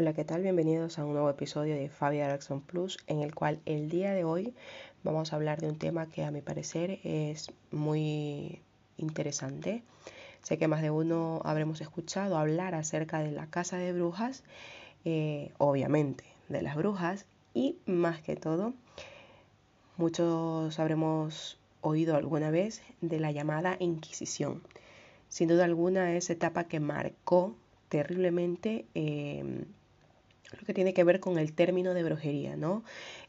[0.00, 0.42] Hola, ¿qué tal?
[0.42, 4.22] Bienvenidos a un nuevo episodio de Fabi Araxon Plus, en el cual el día de
[4.22, 4.54] hoy
[5.02, 8.62] vamos a hablar de un tema que a mi parecer es muy
[8.96, 9.82] interesante.
[10.44, 14.44] Sé que más de uno habremos escuchado hablar acerca de la casa de brujas,
[15.04, 18.74] eh, obviamente de las brujas, y más que todo,
[19.96, 24.62] muchos habremos oído alguna vez de la llamada Inquisición.
[25.28, 27.56] Sin duda alguna, esa etapa que marcó
[27.88, 29.64] terriblemente eh,
[30.56, 32.82] lo que tiene que ver con el término de brujería, ¿no?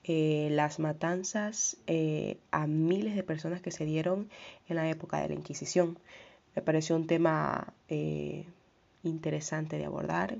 [0.03, 4.29] Eh, las matanzas eh, a miles de personas que se dieron
[4.67, 5.97] en la época de la Inquisición.
[6.55, 8.45] Me pareció un tema eh,
[9.03, 10.37] interesante de abordar,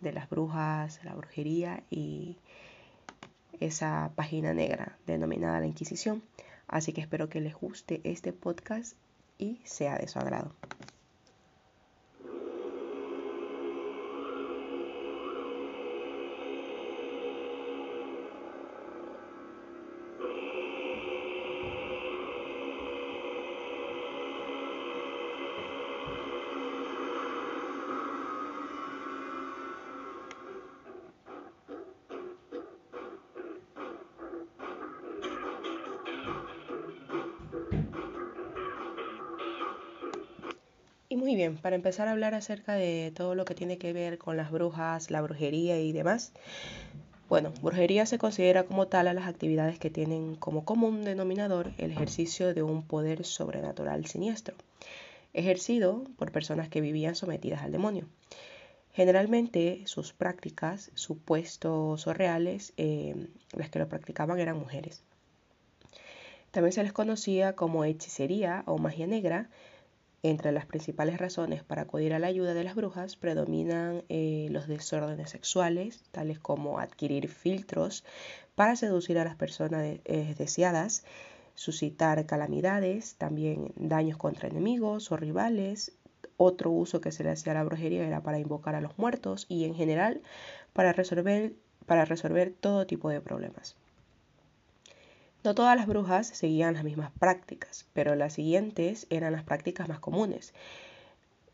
[0.00, 2.36] de las brujas, la brujería y
[3.60, 6.22] esa página negra denominada la Inquisición.
[6.68, 8.96] Así que espero que les guste este podcast
[9.38, 10.52] y sea de su agrado.
[41.32, 44.36] Muy bien, para empezar a hablar acerca de todo lo que tiene que ver con
[44.36, 46.30] las brujas, la brujería y demás,
[47.30, 51.90] bueno, brujería se considera como tal a las actividades que tienen como común denominador el
[51.90, 54.56] ejercicio de un poder sobrenatural siniestro,
[55.32, 58.06] ejercido por personas que vivían sometidas al demonio.
[58.92, 65.02] Generalmente sus prácticas, supuestos o reales, eh, las que lo practicaban eran mujeres.
[66.50, 69.48] También se les conocía como hechicería o magia negra,
[70.22, 74.68] entre las principales razones para acudir a la ayuda de las brujas predominan eh, los
[74.68, 78.04] desórdenes sexuales, tales como adquirir filtros
[78.54, 81.04] para seducir a las personas eh, deseadas,
[81.54, 85.92] suscitar calamidades, también daños contra enemigos o rivales.
[86.36, 89.46] Otro uso que se le hacía a la brujería era para invocar a los muertos
[89.48, 90.22] y en general
[90.72, 91.52] para resolver,
[91.86, 93.76] para resolver todo tipo de problemas.
[95.44, 99.98] No todas las brujas seguían las mismas prácticas, pero las siguientes eran las prácticas más
[99.98, 100.54] comunes.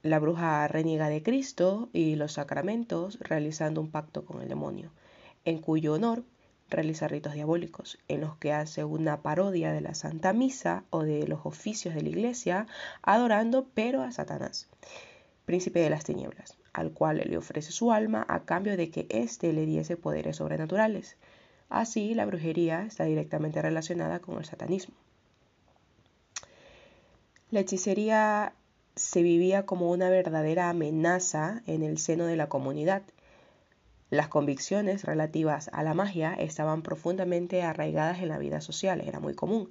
[0.02, 4.90] La bruja reniega de Cristo y los sacramentos realizando un pacto con el demonio,
[5.46, 6.22] en cuyo honor
[6.68, 11.26] realiza ritos diabólicos, en los que hace una parodia de la Santa Misa o de
[11.26, 12.66] los oficios de la Iglesia,
[13.00, 14.68] adorando pero a Satanás,
[15.46, 19.52] príncipe de las tinieblas, al cual le ofrece su alma a cambio de que éste
[19.54, 21.16] le diese poderes sobrenaturales.
[21.68, 24.94] Así, la brujería está directamente relacionada con el satanismo.
[27.50, 28.52] La hechicería
[28.94, 33.02] se vivía como una verdadera amenaza en el seno de la comunidad.
[34.10, 39.34] Las convicciones relativas a la magia estaban profundamente arraigadas en la vida social, era muy
[39.34, 39.70] común.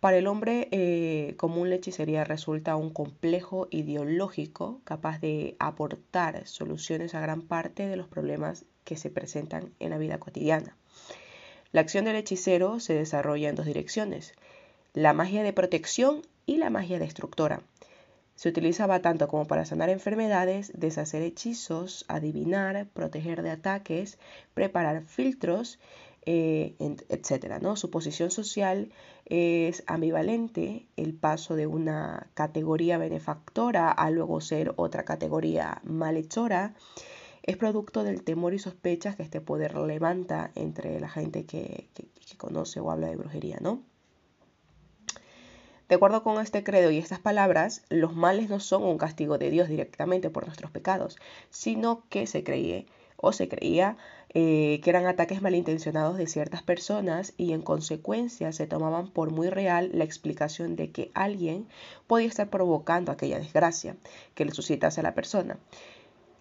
[0.00, 7.14] Para el hombre eh, común la hechicería resulta un complejo ideológico capaz de aportar soluciones
[7.14, 10.76] a gran parte de los problemas que se presentan en la vida cotidiana.
[11.72, 14.34] La acción del hechicero se desarrolla en dos direcciones,
[14.92, 17.62] la magia de protección y la magia destructora.
[18.34, 24.18] Se utilizaba tanto como para sanar enfermedades, deshacer hechizos, adivinar, proteger de ataques,
[24.54, 25.78] preparar filtros,
[26.26, 26.74] eh,
[27.08, 27.60] etc.
[27.60, 27.76] ¿no?
[27.76, 28.90] Su posición social
[29.26, 36.74] es ambivalente, el paso de una categoría benefactora a luego ser otra categoría malhechora
[37.50, 41.88] es producto del temor y sospechas que este poder levanta entre la gente que,
[42.36, 43.82] conoce o habla de brujería, ¿no?
[45.88, 49.50] De acuerdo con este credo y estas palabras, los males no son un castigo de
[49.50, 51.18] Dios directamente por nuestros pecados,
[51.50, 52.84] sino que se creía
[53.16, 53.96] o se creía
[54.32, 59.50] eh, que eran ataques malintencionados de ciertas personas y en consecuencia se tomaban por muy
[59.50, 61.66] real la explicación de que alguien
[62.06, 63.96] podía estar provocando aquella desgracia
[64.34, 65.58] que le suscitase a la persona.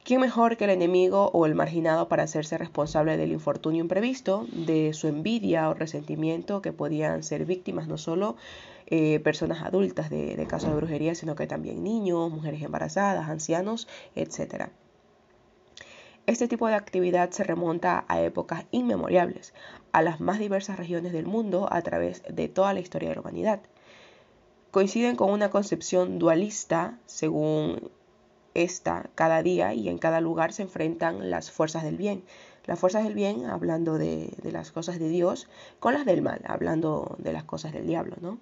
[0.03, 4.93] ¿Quién mejor que el enemigo o el marginado para hacerse responsable del infortunio imprevisto, de
[4.93, 8.35] su envidia o resentimiento que podían ser víctimas no solo
[8.87, 13.87] eh, personas adultas de, de casos de brujería, sino que también niños, mujeres embarazadas, ancianos,
[14.15, 14.69] etc.
[16.25, 19.53] Este tipo de actividad se remonta a épocas inmemoriales,
[19.91, 23.21] a las más diversas regiones del mundo a través de toda la historia de la
[23.21, 23.61] humanidad.
[24.71, 27.89] Coinciden con una concepción dualista, según
[28.63, 32.23] esta cada día y en cada lugar se enfrentan las fuerzas del bien.
[32.65, 35.47] Las fuerzas del bien, hablando de, las cosas de Dios,
[35.79, 38.37] con las del mal, hablando de las cosas del diablo, ¿no?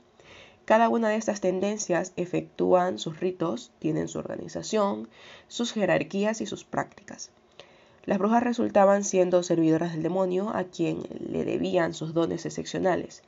[0.66, 5.08] Cada una de estas tendencias efectúan sus ritos, tienen su organización,
[5.48, 7.32] sus jerarquías y sus prácticas.
[8.04, 13.24] Las brujas resultaban siendo servidoras del demonio a quien le debían sus dones excepcionales.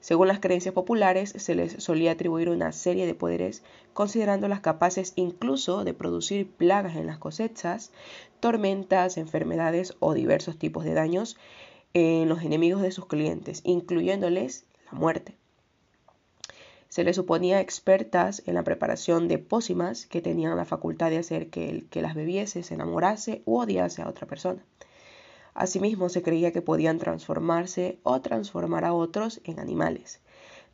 [0.00, 3.62] Según las creencias populares, se les solía atribuir una serie de poderes,
[3.92, 7.90] considerándolas capaces incluso de producir plagas en las cosechas,
[8.40, 11.36] tormentas, enfermedades o diversos tipos de daños
[11.94, 15.34] en los enemigos de sus clientes, incluyéndoles la muerte.
[16.88, 21.50] Se les suponía expertas en la preparación de pócimas que tenían la facultad de hacer
[21.50, 24.64] que el que las bebiese se enamorase u odiase a otra persona.
[25.58, 30.20] Asimismo, se creía que podían transformarse o transformar a otros en animales,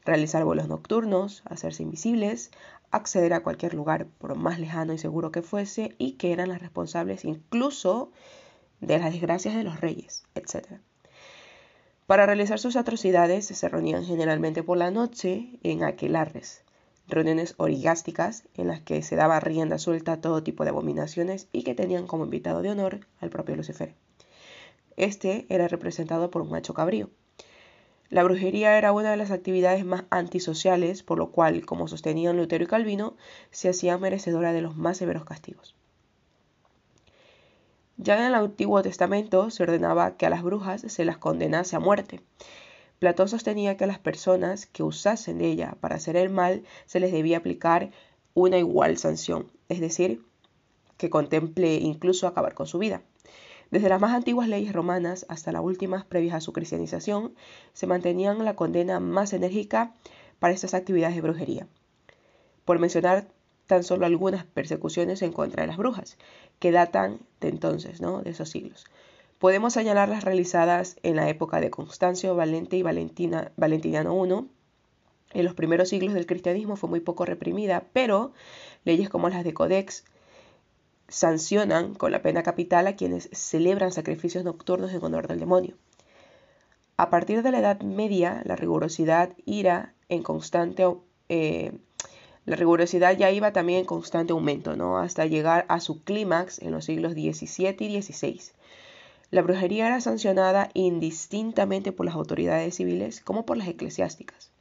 [0.05, 2.51] realizar vuelos nocturnos, hacerse invisibles,
[2.91, 6.61] acceder a cualquier lugar por más lejano y seguro que fuese y que eran las
[6.61, 8.13] responsables incluso
[8.83, 10.67] de las desgracias de los reyes, etc.
[12.07, 16.63] Para realizar sus atrocidades se reunían generalmente por la noche en aquelarres,
[17.09, 21.63] reuniones origásticas en las que se daba rienda suelta a todo tipo de abominaciones y
[21.63, 23.95] que tenían como invitado de honor al propio Lucifer.
[24.97, 27.11] Este era representado por un macho cabrío.
[28.11, 32.65] La brujería era una de las actividades más antisociales, por lo cual, como sostenían Lutero
[32.65, 33.17] y Calvino,
[33.51, 35.75] se hacía merecedora de los más severos castigos.
[37.97, 41.81] Ya en el Antiguo Testamento se ordenaba que a las brujas se las condenase a
[41.81, 42.21] muerte.
[42.99, 47.01] Platón sostenía que a las personas que usasen de ella para hacer el mal se
[47.01, 47.91] les debía aplicar
[48.35, 50.25] una igual sanción, es decir,
[50.97, 53.03] que contemple incluso acabar con su vida.
[53.75, 57.35] Desde las más antiguas leyes romanas hasta las últimas previas a su cristianización,
[57.73, 59.93] se mantenían la condena más enérgica
[60.39, 61.67] para estas actividades de brujería.
[62.65, 63.27] Por mencionar
[63.67, 66.19] tan solo algunas persecuciones en contra de las brujas,
[66.61, 68.23] que datan de entonces, ¿no?
[68.23, 68.85] de esos siglos.
[69.41, 74.47] Podemos señalar las realizadas en la época de Constancio, Valente y Valentina, Valentiniano I.
[75.37, 78.31] En los primeros siglos del cristianismo fue muy poco reprimida, pero
[78.85, 80.05] leyes como las de Codex
[81.09, 85.77] sancionan con la pena capital a quienes celebran sacrificios nocturnos en honor del demonio.
[86.97, 90.87] A partir de la Edad Media, la rigurosidad ira en constante
[91.29, 91.73] eh,
[92.47, 94.99] la rigurosidad ya iba también en constante aumento, ¿no?
[94.99, 98.41] hasta llegar a su clímax en los siglos XVII y XVI.
[99.31, 104.53] La brujería era sancionada indistintamente por las autoridades civiles como por las eclesiásticas.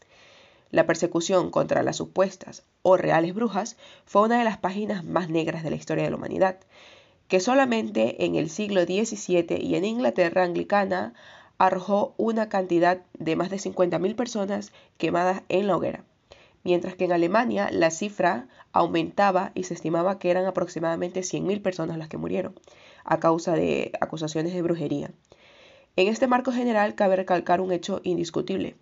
[0.74, 5.64] La persecución contra las supuestas o reales brujas fue una de las páginas más negras
[5.64, 6.58] de la historia de la humanidad,
[7.28, 11.14] que solamente en el siglo XVII y en Inglaterra anglicana
[11.60, 16.04] arrojó una cantidad de más de 50.000 personas quemadas en la hoguera
[16.64, 21.98] mientras que en Alemania la cifra aumentaba y se estimaba que eran aproximadamente 100.000 personas
[21.98, 22.56] las que murieron
[23.04, 25.12] a causa de acusaciones de brujería.
[25.96, 28.76] En este marco general cabe recalcar un hecho indiscutible.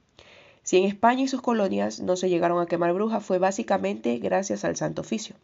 [0.63, 4.63] Si en España y sus colonias no se llegaron a quemar brujas fue básicamente gracias
[4.63, 5.36] al Santo Oficio.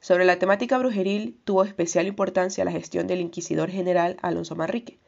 [0.00, 4.98] Sobre la temática brujeril tuvo especial importancia la gestión del inquisidor general Alonso Manrique,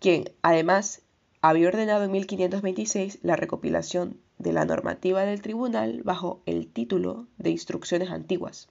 [0.00, 1.02] quien además
[1.42, 7.50] había ordenado en 1526 la recopilación de la normativa del tribunal bajo el título de
[7.50, 8.68] Instrucciones Antiguas,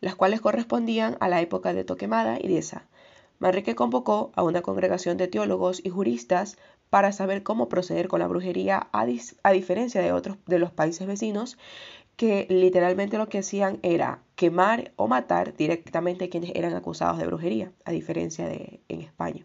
[0.00, 2.86] las cuales correspondían a la época de Toquemada y Deza.
[3.38, 6.56] Manrique convocó a una congregación de teólogos y juristas
[6.94, 9.04] para saber cómo proceder con la brujería a,
[9.52, 11.58] diferencia de otros de los países vecinos
[12.14, 17.26] que literalmente lo que hacían era quemar o matar directamente a quienes eran acusados de
[17.26, 19.44] brujería, a diferencia de en España.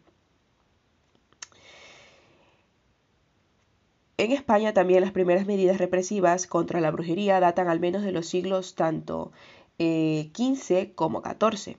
[4.18, 8.28] En España también las primeras medidas represivas contra la brujería datan al menos de los
[8.28, 9.32] siglos tanto
[9.80, 11.78] XV eh, como XIV.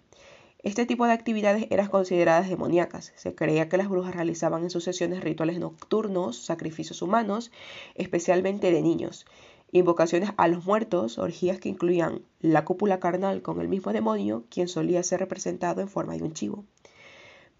[0.63, 3.15] Este tipo de actividades eran consideradas demoníacas.
[3.17, 7.51] Se creía que las brujas realizaban en sus sesiones rituales nocturnos, sacrificios humanos,
[7.95, 9.25] especialmente de niños,
[9.73, 14.69] invocaciones a los muertos, orgías que incluían la cúpula carnal con el mismo demonio, quien
[14.69, 16.67] solía ser representado en forma de un chivo.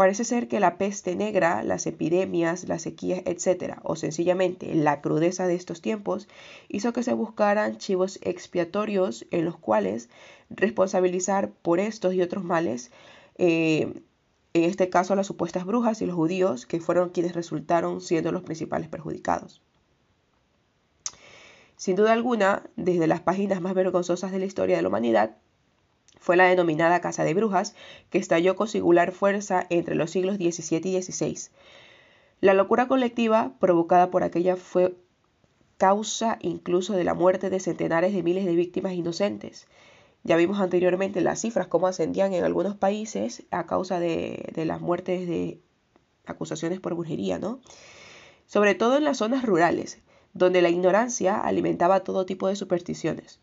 [0.01, 5.47] Parece ser que la peste negra, las epidemias, las sequías, etc., o sencillamente la crudeza
[5.47, 6.27] de estos tiempos,
[6.71, 10.09] hizo que se buscaran chivos expiatorios en los cuales
[10.49, 12.91] responsabilizar por estos y otros males,
[13.37, 13.93] eh,
[14.55, 18.43] en este caso las supuestas brujas y los judíos, que fueron quienes resultaron siendo los
[18.43, 19.61] principales perjudicados.
[21.77, 25.37] Sin duda alguna, desde las páginas más vergonzosas de la historia de la humanidad,
[26.21, 27.75] fue la denominada Casa de Brujas,
[28.11, 31.51] que estalló con singular fuerza entre los siglos XVII y XVI.
[32.41, 34.95] La locura colectiva provocada por aquella fue
[35.79, 39.67] causa incluso de la muerte de centenares de miles de víctimas inocentes.
[40.23, 44.83] Ya vimos anteriormente las cifras, cómo ascendían en algunos países a causa de, de las
[44.83, 45.59] muertes de
[46.27, 47.61] acusaciones por brujería, ¿no?
[48.47, 50.01] Sobre todo en las zonas rurales,
[50.35, 53.41] donde la ignorancia alimentaba todo tipo de supersticiones.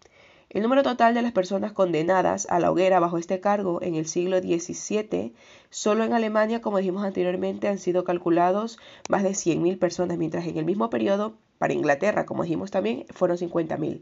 [0.50, 4.08] El número total de las personas condenadas a la hoguera bajo este cargo en el
[4.08, 5.34] siglo XVII,
[5.70, 10.58] solo en Alemania, como dijimos anteriormente, han sido calculados más de 100.000 personas, mientras en
[10.58, 14.02] el mismo periodo, para Inglaterra, como dijimos también, fueron 50.000.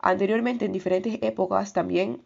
[0.00, 2.22] Anteriormente, en diferentes épocas, también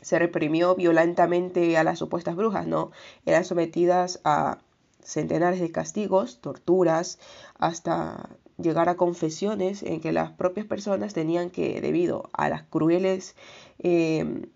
[0.00, 2.90] se reprimió violentamente a las supuestas brujas, ¿no?
[3.24, 4.58] Eran sometidas a
[5.04, 7.20] centenares de castigos, torturas,
[7.58, 8.30] hasta
[8.62, 13.36] llegar a confesiones en que las propias personas tenían que, debido a las crueles,
[13.78, 14.46] em,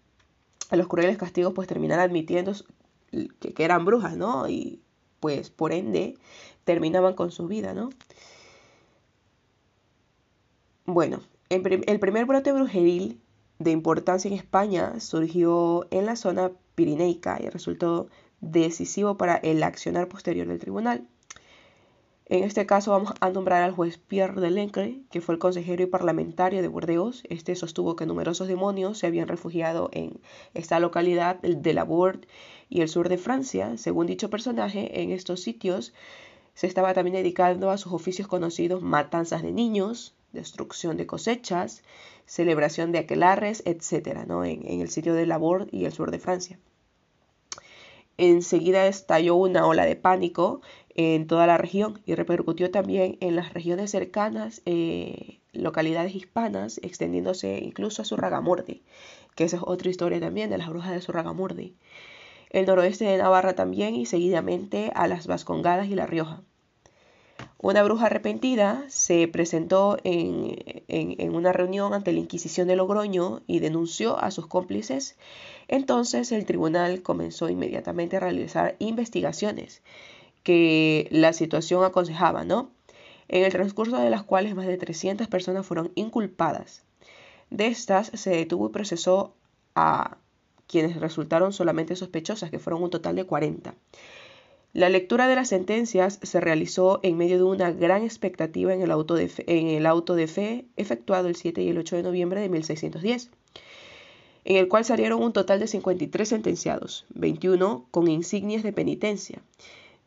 [0.70, 2.52] a los crueles castigos, pues terminar admitiendo
[3.40, 4.48] que, que, eran brujas, ¿no?
[4.48, 4.82] Y
[5.20, 6.16] pues por ende
[6.64, 7.90] terminaban con su vida, ¿no?
[10.86, 13.20] Bueno, el primer brote brujeril
[13.58, 18.08] de importancia en España surgió en la zona pirineica y resultó
[18.40, 21.08] decisivo para el accionar posterior del tribunal.
[22.28, 25.84] En este caso vamos a nombrar al juez Pierre de Lencre, que fue el consejero
[25.84, 27.22] y parlamentario de Burdeos.
[27.28, 30.18] Este sostuvo que numerosos demonios se habían refugiado en
[30.52, 32.26] esta localidad de la Bourd
[32.68, 33.76] y el sur de Francia.
[33.76, 35.94] Según dicho personaje, en estos sitios
[36.54, 41.84] se estaba también dedicando a sus oficios conocidos matanzas de niños, destrucción de cosechas,
[42.24, 44.44] celebración de aquelarres, etc., ¿no?
[44.44, 46.58] en, el sitio de la Bourd y el sur de Francia.
[48.18, 50.62] Enseguida estalló una ola de pánico
[50.94, 57.58] en toda la región y repercutió también en las regiones cercanas, eh, localidades hispanas, extendiéndose
[57.58, 58.82] incluso a Surragamurdi,
[59.34, 61.76] que esa es otra historia también de las brujas de Surragamurdi.
[62.50, 66.42] El noroeste de Navarra también y seguidamente a las Vascongadas y La Rioja.
[67.58, 70.56] Una bruja arrepentida se presentó en,
[70.88, 75.16] en, una reunión ante la Inquisición de Logroño y denunció a sus cómplices.
[75.66, 79.82] Entonces el tribunal comenzó inmediatamente a realizar investigaciones
[80.42, 82.70] que la situación aconsejaba, ¿no?
[83.28, 86.84] En el transcurso de las cuales más de 300 personas fueron inculpadas.
[87.50, 89.34] De estas se detuvo y procesó
[89.74, 90.18] a
[90.66, 93.74] quienes resultaron solamente sospechosas, que fueron un total de 40.
[94.76, 98.90] La lectura de las sentencias se realizó en medio de una gran expectativa en el
[98.90, 103.30] auto de fe, efectuado el 7 y el 8 de noviembre de 1610,
[104.44, 109.40] en el cual salieron un total de 53 sentenciados, 21 con insignias de penitencia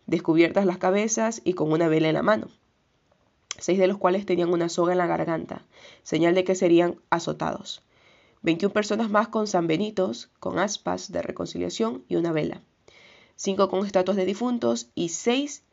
[0.06, 2.50] descubiertas las cabezas y con una vela en la mano,
[3.58, 5.66] seis de los cuales tenían una soga en la garganta,
[6.04, 7.82] señal de que serían azotados.
[8.44, 12.62] 21 personas más con sanbenitos, con aspas de reconciliación y una vela.
[13.42, 15.64] Cinco con estatuas de difuntos y seis,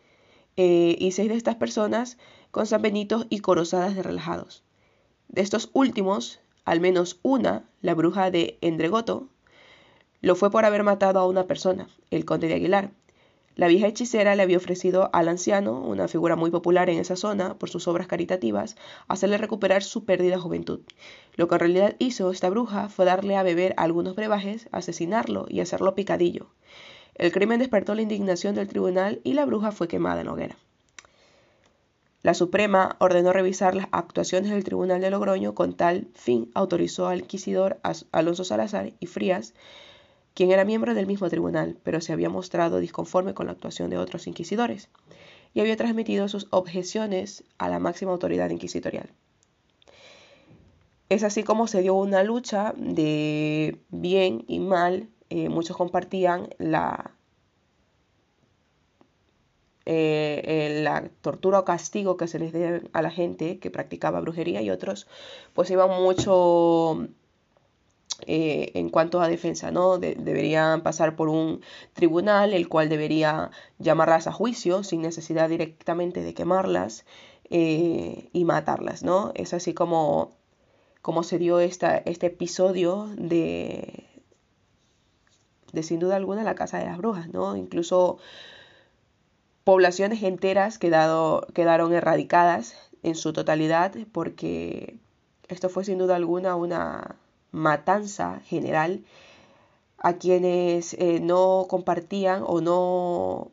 [0.57, 2.17] eh, y seis de estas personas
[2.53, 4.63] con sanbenitos y corozadas de relajados.
[5.27, 9.27] De estos últimos, al menos una, la bruja de Endregoto,
[10.21, 12.93] lo fue por haber matado a una persona, el conde de Aguilar,
[13.57, 17.55] la vieja hechicera le había ofrecido al anciano, una figura muy popular en esa zona
[17.55, 18.77] por sus obras caritativas,
[19.09, 20.83] hacerle recuperar su perdida juventud.
[21.35, 25.59] Lo que en realidad hizo esta bruja fue darle a beber algunos brebajes, asesinarlo y
[25.59, 26.47] hacerlo picadillo.
[27.17, 30.57] El crimen despertó la indignación del tribunal y la bruja fue quemada en hoguera.
[32.23, 37.21] La Suprema ordenó revisar las actuaciones del Tribunal de Logroño con tal fin autorizó al
[37.21, 37.79] inquisidor
[38.11, 39.55] Alonso Salazar y Frías
[40.37, 43.97] quien era miembro del mismo tribunal, pero se había mostrado disconforme con la actuación de
[43.97, 44.91] otros inquisidores
[45.55, 49.09] y había transmitido sus objeciones a la máxima autoridad inquisitorial.
[51.09, 55.09] Es así como se dio una lucha de bien y mal.
[55.29, 57.13] Eh, muchos compartían la,
[59.85, 64.21] eh, eh, la tortura o castigo que se les dé a la gente que practicaba
[64.21, 65.09] brujería y otros
[65.55, 67.09] pues iban mucho
[68.29, 69.99] en cuanto a defensa, ¿no?
[69.99, 71.61] deberían pasar por un
[71.93, 77.05] tribunal, el cual debería llamarlas a juicio sin necesidad directamente de quemarlas
[77.51, 79.33] y matarlas, ¿no?
[79.35, 80.33] Es así como,
[81.03, 84.16] como se dio esta, este episodio de,
[85.77, 87.55] de sin duda alguna la Casa de las Brujas, ¿no?
[87.55, 88.19] Incluso
[89.63, 94.97] poblaciones enteras quedado, quedaron erradicadas en su totalidad porque
[95.49, 97.17] esto fue sin duda alguna una
[97.53, 99.05] matanza general
[99.99, 103.51] a quienes eh, no compartían o no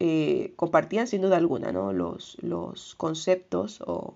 [0.00, 1.92] eh, compartían sin duda alguna ¿no?
[1.92, 4.14] los, los conceptos o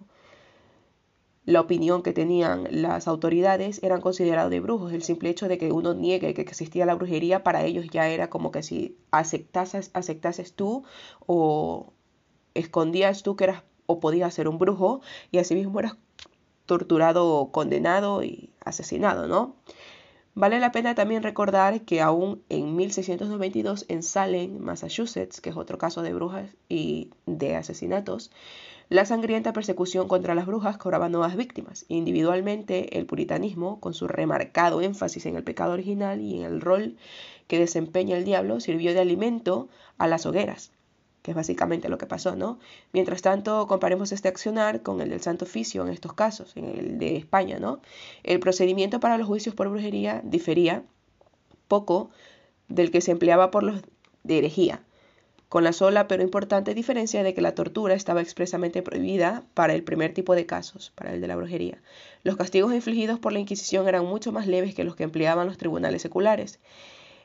[1.46, 4.92] la opinión que tenían las autoridades eran considerados de brujos.
[4.92, 8.28] El simple hecho de que uno niegue que existía la brujería para ellos ya era
[8.28, 10.82] como que si aceptases, aceptases tú
[11.26, 11.92] o
[12.54, 15.00] escondías tú que eras o podías ser un brujo
[15.30, 15.96] y así mismo eras
[16.66, 19.54] torturado, condenado y asesinado, ¿no?
[20.38, 25.78] Vale la pena también recordar que aún en 1692 en Salem, Massachusetts, que es otro
[25.78, 28.30] caso de brujas y de asesinatos,
[28.90, 31.86] La sangrienta persecución contra las brujas cobraba nuevas víctimas.
[31.88, 36.96] Individualmente, el puritanismo, con su remarcado énfasis en el pecado original y en el rol
[37.46, 40.70] que desempeña el diablo, sirvió de alimento a las hogueras,
[41.26, 42.60] que es básicamente lo que pasó, ¿no?
[42.92, 46.98] Mientras tanto, comparemos este accionar con el del Santo Oficio en estos casos, en el
[47.00, 47.80] de España, ¿no?
[48.22, 50.84] El procedimiento para los juicios por brujería difería
[51.66, 52.10] poco
[52.68, 53.82] del que se empleaba por los
[54.22, 54.84] de herejía,
[55.48, 59.82] con la sola pero importante diferencia de que la tortura estaba expresamente prohibida para el
[59.82, 61.82] primer tipo de casos, para el de la brujería.
[62.22, 65.58] Los castigos infligidos por la Inquisición eran mucho más leves que los que empleaban los
[65.58, 66.60] tribunales seculares.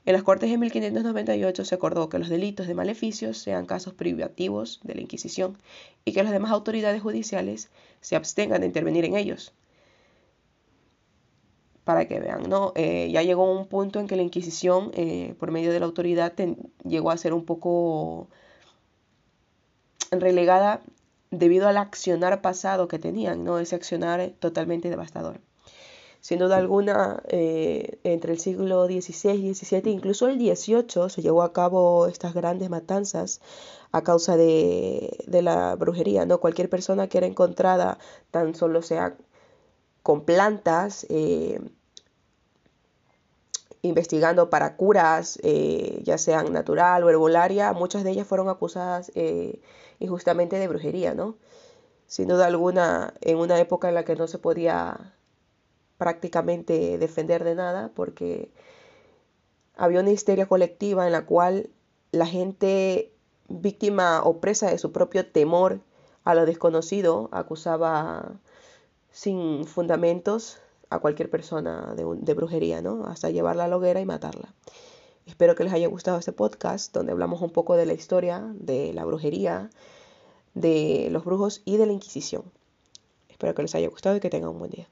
[0.05, 4.79] En las Cortes de 1598 se acordó que los delitos de maleficios sean casos privativos
[4.84, 5.58] de la Inquisición
[6.05, 7.70] y que las demás autoridades judiciales
[8.01, 9.53] se abstengan de intervenir en ellos
[11.84, 12.74] para que vean, ¿no?
[12.75, 16.34] Eh, ya llegó un punto en que la Inquisición, eh, por medio de la autoridad,
[16.84, 18.27] llegó a ser un poco
[20.12, 20.81] relegada
[21.31, 23.60] debido al accionar pasado que tenían, ¿no?
[23.60, 25.39] Ese accionar totalmente devastador.
[26.22, 31.51] Sin duda alguna, eh, entre el siglo XVI XVII, incluso el XVIII, se llevó a
[31.51, 33.42] cabo estas grandes matanzas
[33.92, 36.40] a causa de, de la brujería, ¿no?
[36.40, 37.98] Cualquier persona que era encontrada,
[38.30, 39.18] tan solo sea
[40.04, 41.60] con plantas, eh,
[43.82, 49.12] investigando para curas, eh, ya sean natural o herbolaria, muchas de ellas fueron acusadas
[50.00, 51.36] injustamente de brujería, ¿no?
[52.06, 55.16] Sin duda alguna, en una época en la que no se podía
[56.01, 58.50] prácticamente defender de nada, porque
[59.75, 61.70] había una histeria colectiva en la cual
[62.12, 63.13] la gente
[63.50, 65.81] víctima o presa de su propio temor
[66.24, 68.31] a lo desconocido acusaba
[69.12, 70.58] sin fundamentos
[70.89, 73.05] a cualquier persona de, brujería, ¿no?
[73.05, 74.55] Hasta llevarla a la hoguera y matarla.
[75.27, 78.91] Espero que les haya gustado este podcast donde hablamos un poco de la historia de
[78.91, 79.70] la brujería,
[80.55, 82.41] de los brujos y de la Inquisición.
[83.29, 84.88] Espero que les haya gustado y que tengan un buen día.